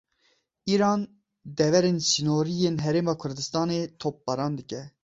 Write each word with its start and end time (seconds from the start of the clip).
Îran 0.73 1.01
deverên 1.59 1.97
sinorî 2.11 2.55
yên 2.63 2.75
Herêma 2.85 3.13
Kurdistanê 3.21 3.81
topbaran 4.01 4.51
dike. 4.59 4.81